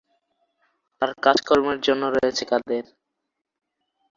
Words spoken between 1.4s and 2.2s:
কর্মের জন্য